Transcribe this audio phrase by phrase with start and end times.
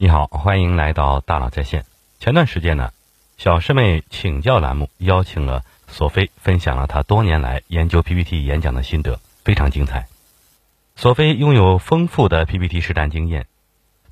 [0.00, 1.84] 你好，欢迎来到大佬在线。
[2.20, 2.92] 前段时间呢，
[3.36, 10.06] 小师妹请教栏目邀请了索菲分享了她多年来研究 PPT 演讲的心得，非常精彩。
[10.94, 13.48] 索菲拥有丰富的 PPT 实战经验，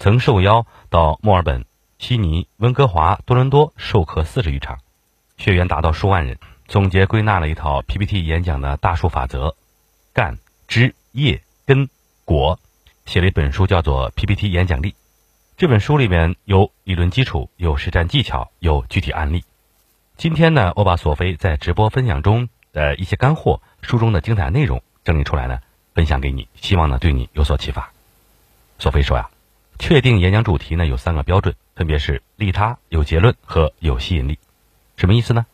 [0.00, 1.64] 曾受邀到墨尔本、
[2.00, 4.80] 悉尼、温哥华、多伦多授课四十余场，
[5.38, 9.54] 学员达到数万人，总结归纳了一套 PPT 演讲的大数法则：
[10.12, 11.88] 干、枝、叶、根、
[12.24, 12.58] 果，
[13.04, 14.90] 写了一本书，叫做《PPT 演讲力》。
[15.58, 19.42] 这本书里面有理论基础，有实战技巧，有具体案例。
[20.18, 25.60] 今天呢，我把索菲在直播分享中的一些干货、书中的精彩内容整理出来呢，
[25.94, 27.90] 分享给你，希望呢对你有所启发。
[28.78, 29.30] 索菲说呀，
[29.78, 34.38] 确定演讲主题呢有三个标准，分别是利他、有结论和有吸引力。
[34.98, 35.46] 什么意思呢？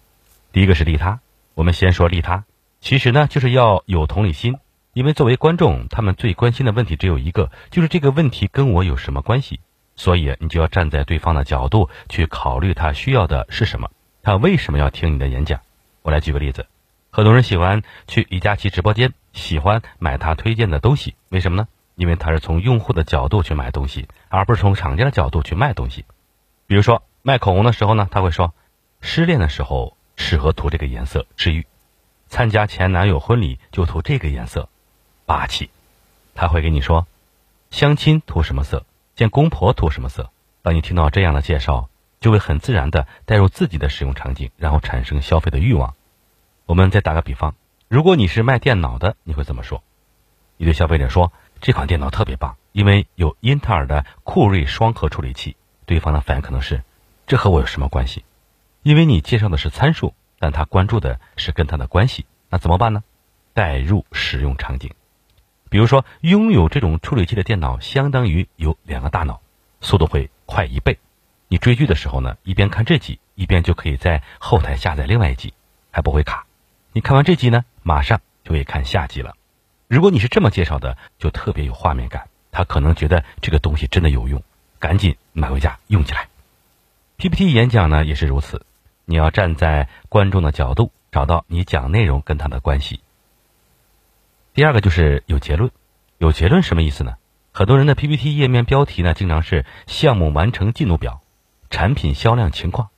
[0.50, 1.20] 第一个是利他，
[1.55, 2.42] 我们先说利他，
[2.80, 4.56] 其实呢就是要有同理心，
[4.95, 9.61] 因为作为观众，他们最关心的问题只有一个，就是这个问题跟我有什么关系。
[9.96, 13.91] 所以，你就要站在对方的角度去考虑他需要的是什么，
[14.22, 15.61] 他为什么要听你的演讲？
[16.03, 16.67] 我来举个例子，
[17.11, 21.69] 很多人喜欢去李佳琦直播间，喜欢买他推荐的东西，为什么呢？
[21.94, 26.05] 因为他是从用户的角度去买东西，而不是从厂家的角度去卖东西。
[26.67, 28.55] 比如说卖口红的时候呢，他会说，
[29.02, 31.67] 失恋的时候适合涂这个颜色治愈，
[32.28, 34.69] 参加前男友婚礼就涂这个颜色，
[35.27, 35.70] 霸气。
[36.34, 37.06] 他会跟你说，
[37.70, 38.86] 相亲涂什么色？
[39.23, 40.33] 见公婆涂什么色？
[40.62, 45.95] 当你听到这样的介绍，就会很自然的带入自己的使用场景，然后产生消费的欲望。
[46.67, 47.55] 我们再打个比方，
[47.87, 49.84] 如果你是卖电脑的，你会怎么说？
[50.56, 55.55] 你对消费者说这款电脑特别棒，因为有英特尔的酷睿双核处理器。
[55.86, 56.83] 对方的反应可能是，
[57.29, 58.25] 这和我有什么关系？
[58.83, 62.27] 因为你介绍的是参数，但他关注的是跟他的关系。
[62.51, 63.05] 那怎么办呢？
[63.55, 64.92] 带入使用场景。
[65.73, 69.41] 比如说，拥有这种处理器的电脑，相当于有两个大脑，
[69.81, 70.98] 速度会快一倍。
[71.48, 75.55] 你追剧的时候呢，一边看这集，一边就可以在后台下载另外一集，
[75.91, 76.45] 还不会卡。
[76.92, 79.35] 你看完这集呢，马上就可以看下集了。
[79.89, 84.42] 如果你是这么介绍的，就特别有画面感，他可能觉得这个东西真的有用，
[84.79, 86.29] 赶紧买回家用起来。
[87.17, 88.67] PPT 演讲呢也是如此，
[89.07, 93.01] 你要站在观众的角度，找到你讲内容跟他的关系。
[94.55, 95.70] 第二个就是有结论，
[96.18, 97.14] 有结论什么意思呢？
[97.52, 101.23] 很多人的 PPT 页面标题呢，经常是项目完成进度表、
[101.70, 102.90] 产品销量情况。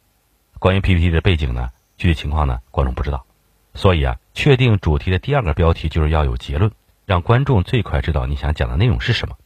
[0.58, 3.24] 关于 PPT 的背景呢，具体情况呢，观众不知道。
[3.72, 6.72] 所以啊，确定主题的第二个标题就是要有结论，
[7.06, 9.36] 让观众最快知道你想讲的内容是什么。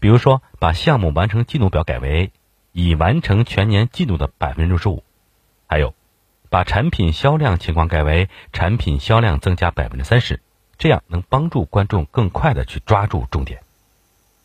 [0.00, 2.32] 比如说，把项目完成进度表改为
[2.72, 5.04] 已完成全年进度的百分之六十五，
[5.66, 5.94] 还有
[6.48, 10.40] 把产品销量情况改为产品销量增加百分之三十。
[10.78, 13.62] 这样能帮助观众更快的去抓住重点。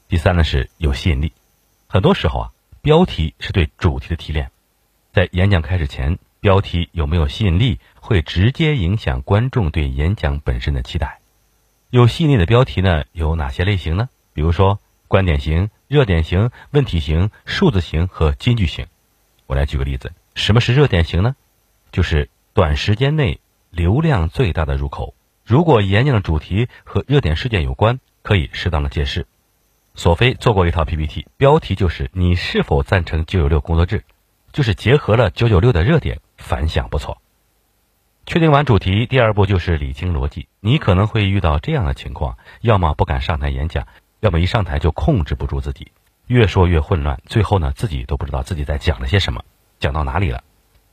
[0.08, 1.34] 第三呢是有吸引力，
[1.88, 2.52] 很多时候啊，
[2.82, 4.52] 标题是对主题的提炼，
[5.14, 11.20] 在演讲开始前，标题有没有吸引力，会直接影响观众对演讲本身的期待。
[11.90, 14.10] 有吸引力的标题呢有哪些类型呢？
[14.34, 18.88] 比如说观点型、热点型、问题型、数字型和金句型。
[19.48, 21.36] 我来举个例子，什么是热点型呢？
[21.92, 23.40] 就是短时间内
[23.72, 25.16] 流量最大的入口。
[25.50, 29.26] 如果演讲的主题和热点事件有关，可以适当的解释。
[29.96, 34.04] 索菲做过一套 PPT，标题就是“你是否赞成九九六工作制”，
[34.54, 37.20] 就是结合了九九六的热点，反响不错。
[38.28, 40.48] 确定完主题，第二步就是理清逻辑。
[40.60, 43.88] 你可能会遇到这样的情况：要么不敢上台演讲，
[44.20, 45.92] 要么一上台就控制不住自己，
[46.28, 49.44] 越说越混乱，最后呢自己都不知道自己在讲了些什么，
[49.80, 50.44] 讲到哪里了？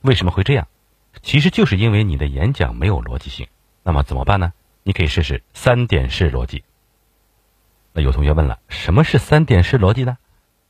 [0.01, 0.67] 为什么会这样？
[1.21, 3.45] 其实就是因为你的演讲没有逻辑性。
[3.87, 4.51] 那么怎么办呢？
[4.83, 6.65] 你可以试试三点式逻辑。
[7.93, 10.17] 那有同学问了，什么是三点式逻辑呢？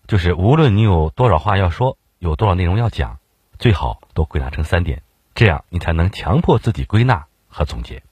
[0.06, 3.18] 就是无论你有多少话要说，有多少内容要讲，
[3.58, 5.02] 最好都归纳成三点，
[5.34, 8.04] 这样你才能强迫自己归纳和总结。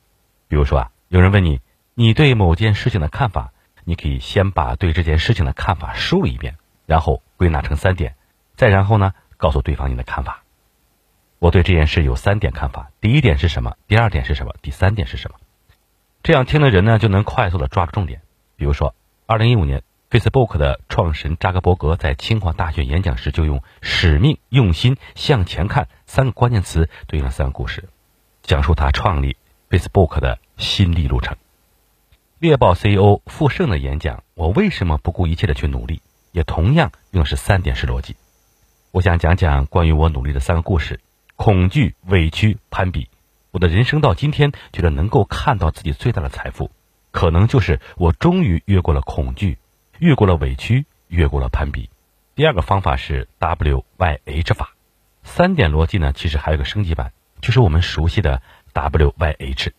[0.47, 1.61] 比如说啊，有人问你，
[1.93, 3.51] 你对某件事情的看法，
[3.83, 8.15] 你可以先把对这件事情的看法梳理一遍，然后归纳成三点，
[8.55, 10.44] 再然后呢，告诉对方你的看法。
[11.45, 12.89] 我对这件事有三点看法。
[13.01, 13.75] 第一点是什么？
[13.87, 14.55] 第二点是什么？
[14.63, 15.37] 第三点是什么？
[16.23, 18.23] 这样听的人呢，就能快速的抓住重点。
[18.55, 18.95] 比如说，
[19.27, 27.89] 二零一五年，Facebook 的创始人扎克伯格在清华大学演讲时，就用“使命、用心、向前看”三个关键词对应了三个故事，
[28.41, 29.37] 讲述他创立
[29.69, 31.37] Facebook 的心历路程。
[32.39, 35.97] 猎豹 CEO 傅盛的演讲《我为什么不顾一切的去努力》，
[36.31, 38.15] 也同样用的是三点式逻辑。
[38.89, 40.99] 我想讲讲关于我努力的三个故事。
[41.35, 43.09] 恐惧、委屈、攀比，
[43.51, 46.71] 我的人生到今天，觉得能够看到自己最大的财富，
[47.11, 49.57] 可能就是我终于越过了恐惧，
[49.99, 51.89] 越过了委屈，越过了攀比，
[52.35, 54.71] 第二个方法是 W Y H 法。
[55.23, 57.11] 三点逻辑呢，其实还有个升级版，
[57.41, 58.41] 就是我们熟悉的
[58.73, 59.73] W Y H，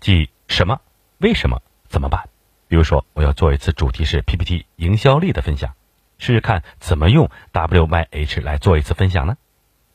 [0.00, 0.80] 即什么、
[1.18, 2.28] 为什么、怎么办。
[2.68, 5.74] 比如说，我要做一次主题是 PPT 营销力的分享，
[6.18, 9.36] 试试看怎么用 W Y H 来做一次分享呢？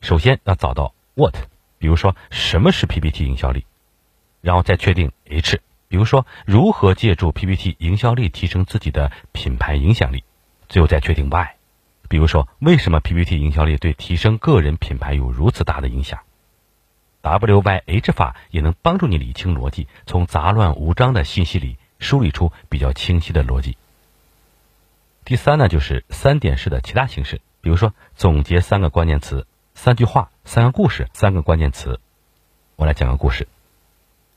[0.01, 1.35] 首先要找到 What，
[1.77, 3.65] 比如说什么是 PPT 营销力，
[4.41, 10.23] 然后再确定 H，比如说如何借助 PPT 营销力提升自己的品牌影响力，
[10.67, 11.55] 最后再确定 Y，
[12.09, 16.19] 比如说为什么 PPT 营销力对提升个人品牌有如此大的影响
[17.21, 23.77] ？W Y H 法也能帮助你理清逻辑，从杂乱无章的信息里梳理出比较清晰的逻辑。
[25.23, 29.45] 第三呢，就是三点式的其他形式，比如说总结三个关键词。
[29.83, 31.99] 三句话，三个故事，三个关键词。
[32.75, 33.47] 我来讲个故事。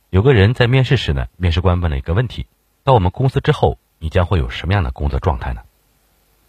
[0.08, 2.46] 有个人在面试时呢，面试官问了一个问题：
[2.82, 5.60] 到我们公司之后，你将会有什么样的工作状态呢？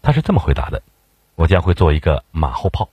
[0.01, 0.81] 他是这么回答的：
[1.35, 2.89] 我将会做一个马后炮。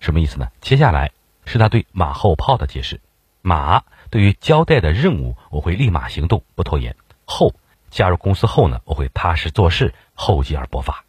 [0.00, 0.50] 什么意思呢？
[0.60, 1.12] 接下来
[1.44, 3.00] 是他对马后炮的解释。
[3.40, 6.96] 马对于交代的任务，我会立马行动，不拖延。
[7.24, 7.54] 后
[7.90, 11.04] 加入公司后呢，我会踏实做事，厚积而薄发。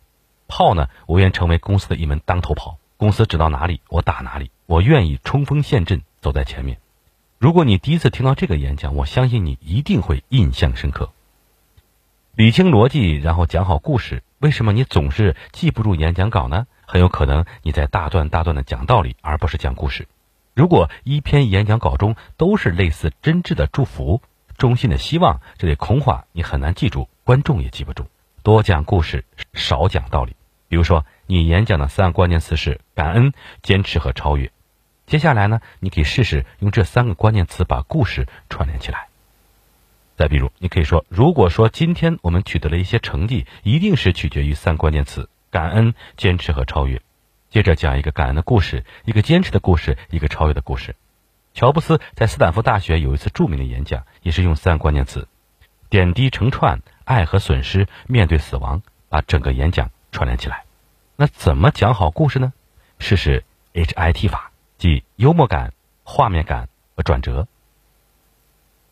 [0.47, 2.77] 炮呢，我愿成为公司的一门当头炮。
[2.99, 4.51] 公司指到哪里，我打哪里。
[4.65, 6.79] 我愿意冲锋陷阵，走在前面。
[7.37, 11.13] 如果你第一次听到这个演讲，我相信你一定会印象深刻。
[12.35, 14.21] 理清逻辑，然后讲好故事。
[14.39, 16.67] 为什么你总是记不住演讲稿呢？
[16.85, 20.09] 很有可能你在大段大段的讲道理，而不是讲故事。
[20.53, 24.21] 如果一篇演讲稿中都是类似真挚的祝福、
[24.57, 28.07] 衷心的希望这类空话，你很难记住，观众也记不住。
[28.43, 29.23] 多讲故事，
[29.53, 30.35] 少讲道理。
[30.67, 31.05] 比如说。
[31.31, 34.51] 你演讲的三个关键词是感恩、坚持和超越。
[35.05, 39.09] 接下来呢，你可以试试用这三个关键词把故事串联起来。
[40.15, 46.99] 再比如，你可以说：如果说今天我们取得了一些成绩，一定是取决于三关键词：感恩、坚持和超越。
[47.51, 50.95] 接着讲一个感恩的故事，一个坚持的故事，一个超越的故事。
[51.53, 55.27] 乔布斯在斯坦福大学有一次著名的演讲，也是用三个关键词：
[55.91, 60.63] 点滴成串、爱和损失、面对死亡，把整个演讲串联起来。
[61.21, 62.53] 那怎么讲好故事呢？
[62.97, 63.43] 试试
[63.73, 65.73] H I T 法，即幽默感、
[66.05, 67.45] 画面感和转折。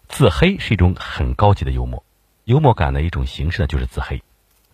[0.09, 2.03] 自黑是一种很高级的幽默，
[2.43, 4.23] 幽默感的一种形式呢，就是自黑。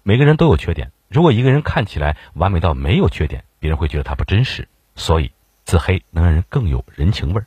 [0.01, 4.67] 每个人都有缺点，如果一个人看起来完美到没有缺点，别人会觉得他不真实。
[4.95, 5.31] 所以
[5.63, 7.45] 自黑能让人更有人情味儿。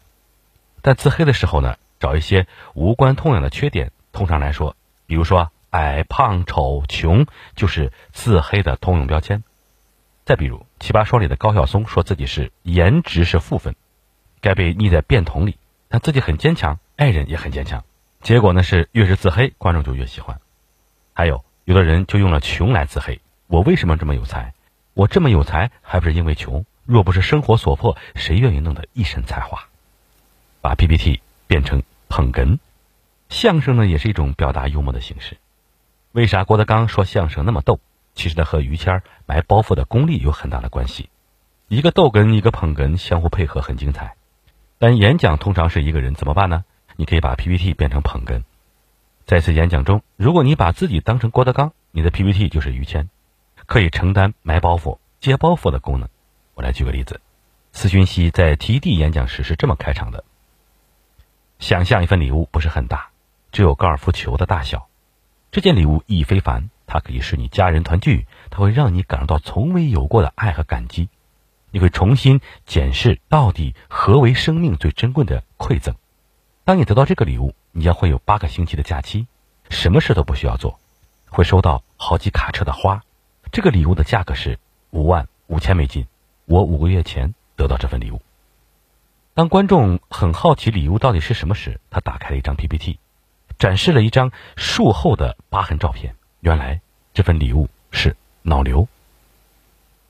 [0.82, 4.76] 但自黑的时候呢，找一些无关痛痒的缺点，通常来说，
[5.06, 7.26] 比如说矮、胖、丑、穷，
[7.56, 9.42] 就是自黑的通用标签。
[10.26, 13.76] 再比如《奇葩说》里的高晓松说自己是颜值是负分，
[14.40, 15.56] 该被溺在便桶里，
[15.88, 17.84] 但自己很坚强，爱人也很坚强。
[18.22, 20.40] 结果呢是越是自黑，观众就越喜欢。
[21.12, 24.52] 还有有的人就用了穷来自黑，我为什么这么有才？
[24.94, 26.66] 我这么有才还不是因为穷？
[26.84, 29.68] 若不是生活所迫，谁愿意弄得一身才华？
[30.60, 32.58] 把 PPT 变成捧哏，
[33.28, 35.36] 相声呢也是一种表达幽默的形式。
[36.10, 37.78] 为啥郭德纲说相声那么逗？
[38.16, 41.10] 其实呢，和于谦埋包袱的功力有很大的关系。
[41.68, 44.16] 一个逗哏，一个捧哏，相互配合很精彩。
[44.78, 46.64] 但演讲通常是一个人，怎么办呢？
[46.96, 48.42] 你可以把 PPT 变成捧哏。
[49.26, 53.10] 在次演讲中，如果你把自己当成郭德纲，你的 PPT 就是于谦，
[53.66, 56.08] 可以承担埋包袱、接包袱的功能。
[56.54, 57.20] 我来举个例子：
[57.72, 60.24] 斯勋熙在 TED 演讲时是这么开场的：
[61.58, 63.08] 想象一份礼物，不是很大，
[63.52, 64.88] 只有高尔夫球的大小。
[65.50, 66.70] 这件礼物意义非凡。
[66.96, 71.10] 它可以使你家人团聚，它会让你感受到从未有过的爱和感激，
[71.70, 75.94] 你会重新检视到底何为生命最珍贵的馈赠。
[76.64, 79.26] 当你得到这个礼物，你将会有八个星期的假期，
[79.68, 80.80] 什么事都不需要做，
[81.28, 83.02] 会收到好几卡车的花。
[83.52, 84.58] 这个礼物的价格是
[84.90, 86.06] 五万五千美金。
[86.46, 88.22] 我五个月前得到这份礼物。
[89.34, 92.98] 当观众很好奇礼物到底是什么时，他打开了一张 PPT，
[93.58, 96.14] 展示了一张术后的疤痕照片。
[96.40, 96.80] 原来
[97.16, 98.88] 这份礼物是脑瘤。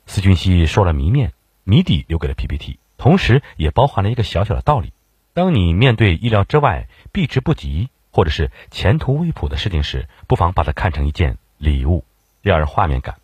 [0.08, 1.32] 司君熙说了谜面，
[1.62, 4.92] 谜底留给了 PPT，同时也包含了一个小小的道理：
[5.32, 12.04] 当你面对意料之外、避之不及，或者是前途未卜的事情时，不妨把它看成一件礼物，
[12.42, 13.14] 让人画面感。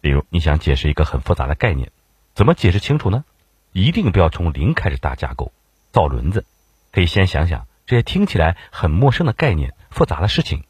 [0.00, 1.92] 比如你想解释一个很复杂的概念，
[2.34, 3.24] 怎么解释清楚呢？
[3.70, 5.52] 一定不要从零开始搭架构
[5.92, 6.44] 造轮子，
[6.90, 10.64] 可以先想想这些听起来很陌生的概念、复杂的事情。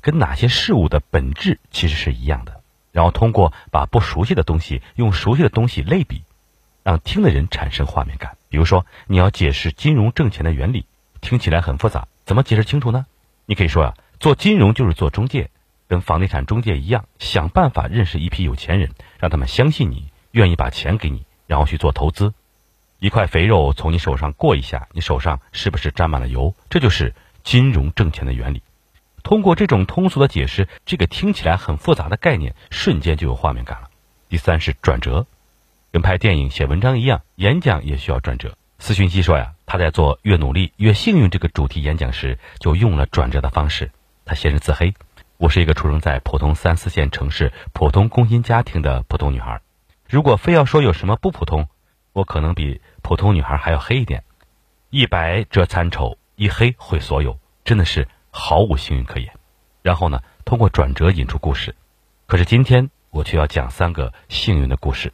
[0.00, 2.60] 跟哪些事物的本质其实是一样的，
[2.92, 6.22] 然后通过把不熟悉的东西用熟悉的东西类比，
[6.82, 8.36] 让听的人产生画面感。
[8.48, 10.86] 比如说，你要解释金融挣钱的原理，
[11.20, 13.06] 听起来很复杂，怎么解释清楚呢？
[13.46, 15.50] 你可以说啊，做金融就是做中介，
[15.86, 22.32] 跟房地产中介一样，想办法认识一批有钱人，让他们相信你，愿意把钱给你，然后去做投资。
[22.98, 26.54] 一块肥肉从你手上过一下，你手上是不是沾满了油？
[26.68, 27.14] 这就是
[27.44, 28.62] 金融挣钱的原理。
[29.28, 33.90] 通过这种通俗的解释，这个听起来很复杂的概念瞬间就有画面感了。
[34.30, 35.26] 第三是转折，
[35.92, 38.56] 跟拍电影、写文章一样，演讲也需要转折。
[38.78, 43.90] 斯勋基说呀，他在做越努力越幸运这个主题演讲时，就用了转折的方式。
[44.24, 44.94] 他先是自黑。
[45.36, 49.60] 我是一个出生在普通三四线城市、普通工薪家庭的普通女孩。
[50.08, 51.68] 如果非要说有什么不普通，
[52.14, 54.24] 我可能比普通女孩还要黑一点。
[54.88, 59.32] 一白遮三丑，一黑毁所有，真的是毫无幸运可言。
[59.82, 61.74] 然后呢，通过转折引出故事。
[62.26, 65.12] 可是今天我却要讲三个幸运的故事。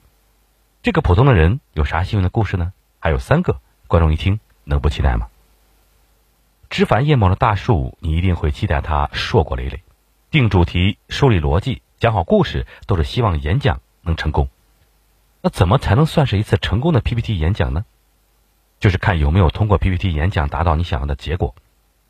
[0.83, 2.73] 这个普通的人有啥幸运的故事呢？
[2.99, 5.28] 还有三个，观众一听能不期待吗？
[6.71, 9.83] 枝繁叶茂的大树，你一定会期待它硕果累累。
[10.30, 14.49] 定主题、梳理逻辑、讲好故事，都是希望演讲能成功。
[15.40, 17.85] 那怎么才能算是一次成功的 PPT 演讲呢？
[18.80, 21.54] 就是看有没有通过 PPT 演讲达到你想要的结果，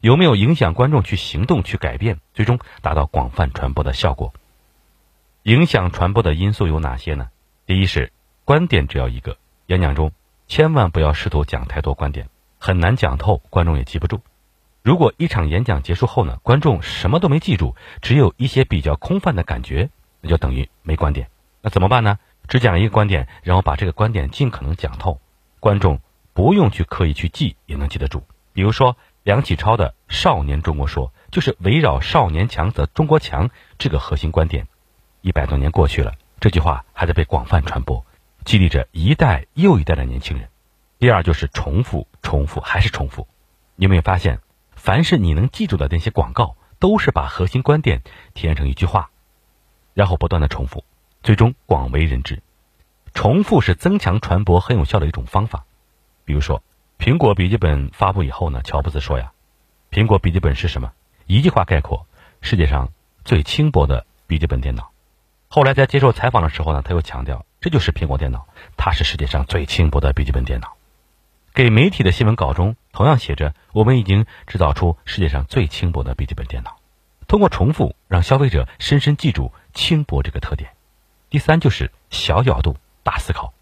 [0.05, 4.35] 有没有影响观众去行动、去改变，最终达到广泛传播的效果。
[5.45, 7.31] 影响传播的因素有哪些呢？
[7.65, 8.13] 第一是
[8.45, 10.13] 观点只要一个，演讲中
[10.47, 14.21] 千万不要试图讲太多观点，很难讲透，观众也记不住。
[14.83, 19.89] 如果一场演讲结束后呢，观众什么都没记住，只有一些比较空泛的感觉，
[20.21, 21.31] 那就等于没观点。
[21.63, 22.19] 那怎么办呢？
[22.47, 25.19] 只讲一个观点，然后把这个观点尽可能讲透，
[25.61, 26.01] 观众
[26.35, 28.23] 不用去刻意去记，也能记得住。
[28.53, 34.69] 比如说梁启超的“少年中国说”，就是围绕“少年强则中国强”这个核心观点。
[35.23, 38.05] 一百多年过去了，这句话还在被广泛传播，
[38.45, 40.51] 激励着一代又一代的年轻人。
[40.99, 43.27] 第二就是重复，重复还是重复。
[43.77, 44.41] 你有没有发现？
[44.77, 48.03] 凡是你能记住的那些广告，都是把核心观点
[48.35, 49.09] 提炼成一句话，
[49.95, 50.85] 然后不断的重复，
[51.23, 52.43] 最终广为人知。
[53.15, 55.65] 重复是增强传播很有效的一种方法。
[56.27, 56.63] 比如说，
[56.99, 59.33] 苹果笔记本发布以后呢，乔布斯说呀
[59.91, 60.93] ：“苹果笔记本是什么？
[61.27, 62.07] 一句话概括，
[62.41, 62.91] 世界上
[63.25, 64.91] 最轻薄的笔记本电脑。”
[65.49, 68.47] 后来在接受采访的时候呢，他又强调：“这就是苹果电脑，
[68.77, 70.77] 它是世界上最轻薄的笔记本电脑。”
[71.55, 76.79] 给媒体的新闻稿中同样写着：“我们已经制造出世界上最轻薄的笔记本电脑。”
[77.29, 80.71] 通过重复，让消费者深深记住轻薄这个特点。
[81.31, 83.53] 第三就是小角度大思考。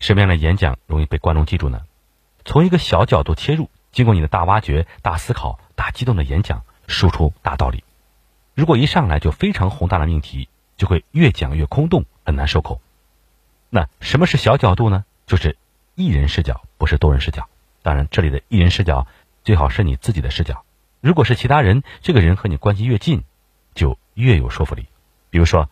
[0.00, 1.82] 什么样的演讲容易被观众记住呢？
[2.44, 7.84] 从一个小角度切入，经过你的大挖掘、大思考、大激动的演讲，输出大道理。
[8.54, 12.80] 如果一上来就非常宏大的命题，就会越讲越空洞，很难收口。
[13.70, 15.04] 那什么是小角度呢？
[15.26, 15.56] 就是
[15.94, 16.62] 一人视角。
[16.76, 17.48] 不是多人视角，
[17.82, 19.06] 当然，这里的一人视角
[19.42, 20.66] 最好是你自己的视角。
[21.00, 23.24] 如果是其他人，这个人和你关系越近，
[23.74, 24.86] 就越有说服力。
[25.30, 25.70] 比如说，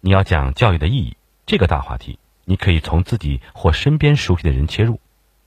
[0.00, 1.16] 你要讲教育的意义
[1.46, 5.00] 这个大话题，你可以从自己或身边熟悉的人切入，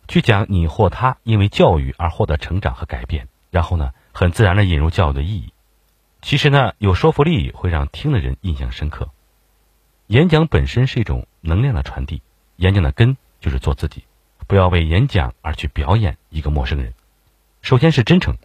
[0.08, 5.52] 去讲你或他因为教育而获得成长和改变，然后呢，很自然的引入教育的意义。
[6.22, 9.10] 其实呢，有说服力会让听的人印象深刻。
[10.08, 12.22] 演讲本身是一种能量的传递，
[12.58, 14.04] 演讲的根就是做自己。
[14.48, 16.94] 不要为演讲而去表演一个陌生人。
[17.64, 18.38] 首先是真诚，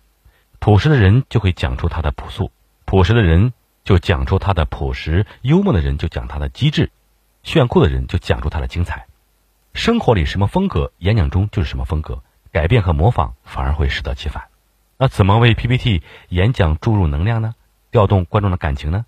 [0.58, 2.50] 朴实的人就会讲出他的朴素，
[2.86, 3.52] 朴实的人
[3.84, 6.90] 就讲出他的朴实，幽默的人就讲他的机智，
[7.42, 9.06] 炫酷的人就讲出他的精彩。
[9.72, 12.22] 生活里什么风格，演讲中就是什么风格。
[12.52, 14.48] 改变和模仿反而会适得其反。
[14.96, 17.54] 那怎么为 PPT 演讲注入能量呢？
[17.92, 19.06] 调动观众的感情呢？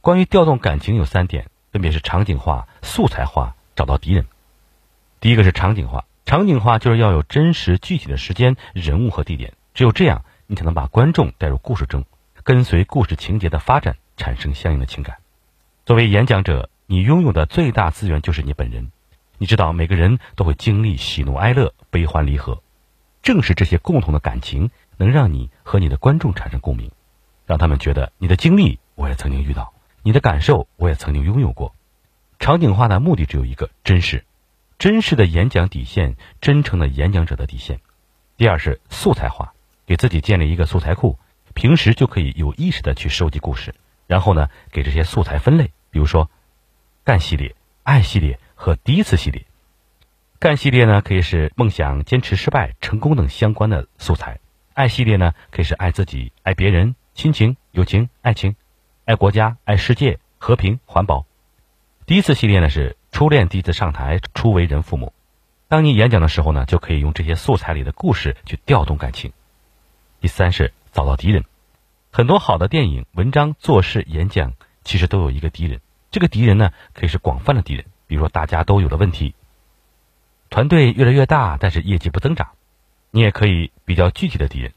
[0.00, 4.26] 关于调动感情有三点，分别是场景化、素材化、找到敌人。
[5.20, 6.04] 第一个是场景化。
[6.26, 12.04] 场景化就是要有真实具体的时间、人物和地点，只有这样，你才能把观众带入故事中，
[12.42, 15.18] 跟随故事情节的发展，产生相应的情感。
[15.86, 18.90] 作为演讲者，你拥有的最大资源就是你本人。
[19.40, 22.62] 你知道每个人都会经历喜怒哀乐、悲欢离合，
[23.22, 26.90] 正是这些共同的感情，能让你和你的观众产生共鸣，
[27.46, 31.74] 让他们觉得你的经历我也曾经遇到，你的感受我也曾经拥有过。
[32.38, 34.26] 场景化的目的只有一个：真实。
[34.78, 37.80] 真实的演讲底线，真诚的演讲者的底线。
[38.36, 39.54] 第二是素材化，
[39.86, 41.18] 给自己建立一个素材库，
[41.54, 43.74] 平时就可以有意识的去收集故事，
[44.06, 46.30] 然后呢，给这些素材分类，比如说
[47.04, 49.46] 干系列、爱系列和第一次系列。
[50.38, 54.38] 干系列呢，可以是梦想、坚持、失败、成功等相关的素材；
[54.74, 58.56] 爱系列呢，可以是爱自己、爱别人、亲情、友情、爱情、
[59.06, 61.24] 爱国家、爱世界、和平、环保。
[62.04, 62.96] 第一次系列呢是。
[63.12, 65.12] 初恋第一次上台，初为人父母。
[65.66, 69.32] 当你演讲的时候呢，就可以用这些素材里的故事去调动感情。
[70.20, 71.44] 第三是找到敌人，
[72.12, 74.52] 很多好的电影、文章、做事、演讲，
[74.84, 75.80] 其实都有一个敌人。
[76.12, 79.36] 这个敌人呢，可以是广泛的敌人，比如说大家都有的问题，
[80.48, 82.48] 团队越来越大，但是业绩不增长。
[83.12, 84.72] 你也可以比较具体的敌人，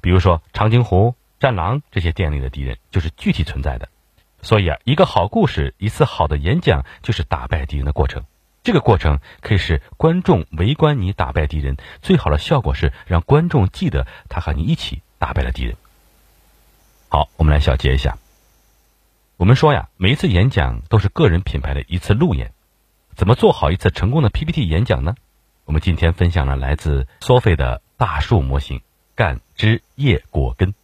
[0.00, 3.88] 比如说长津湖、战狼这些店里的敌人，就是具体存在的。
[4.42, 8.22] 所以啊，一个好故事，一次好的演讲，就是打败敌人的过程。
[8.62, 15.74] 这个过程可以使观众围观你打败敌人，最好的效果是让观众记得他和你一起打败了敌人。
[17.08, 18.18] 好，我们来小结一下。
[19.40, 22.52] 我们说呀，每一次演讲都是个人品牌的一次路演，
[23.14, 25.14] 怎么做好一次成功的 PPT 演讲呢？
[25.64, 28.82] 我们今天分享了来自 Sophie 的大树模型——
[29.16, 30.74] 干枝叶果根。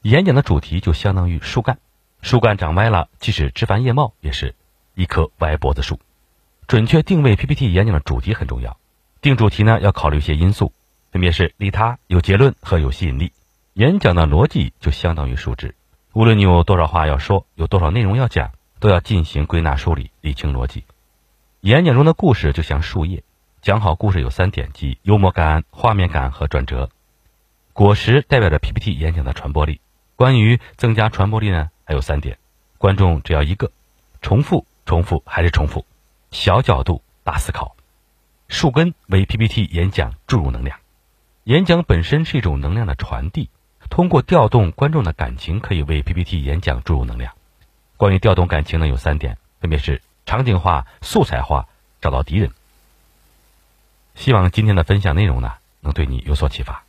[0.00, 1.78] 演讲的主题就相当于树干，
[2.22, 4.56] 树干长歪了，即使枝繁叶茂，也是
[4.96, 6.00] 一棵歪脖子树。
[6.66, 8.76] 准确定位 PPT 演讲的主题很重要。
[9.20, 10.72] 定主题呢，要考虑一些因素，
[11.12, 13.30] 分别是利他、有结论和有吸引力。
[13.74, 15.76] 演讲的逻辑就相当于数值，
[16.14, 20.84] 无论你有多少话要说，有多少内容要讲，都要进行归纳梳理，理清逻辑。
[21.60, 23.22] 演讲中的故事就像树叶，
[23.62, 26.90] 讲好故事有三点，即幽默感、画面感和转折。
[27.72, 29.80] 果实代表着 PPT 演讲的传播力。
[30.14, 32.38] 关于增加传播力呢，还有三点：
[32.76, 33.72] 观众只要一个，
[34.20, 35.86] 重复、重复还是重复。
[36.30, 37.74] 小角度大思考，
[38.48, 40.78] 树根为 PPT 演讲注入能量。
[41.44, 43.48] 演讲本身是一种能量的传递，
[43.90, 47.34] 通过调动观众的感情，可以为 PPT 演讲注入能量。
[47.96, 51.68] 关于调动感情呢，有三点，分别是场景化、素材化、
[52.00, 52.50] 找到敌人。
[54.14, 56.82] 希望今天的分享内容呢，能对你有所启发。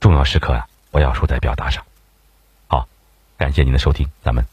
[0.00, 1.84] 重要时刻啊，不要输在表达上。
[2.66, 2.88] 好，
[3.36, 4.46] 感谢您的收听，咱们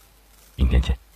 [0.56, 1.11] 明天见。